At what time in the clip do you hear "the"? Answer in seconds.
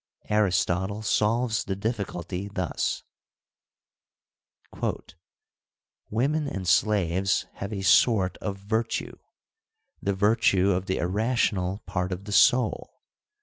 1.65-1.75, 10.01-10.15, 10.87-10.97, 12.25-12.31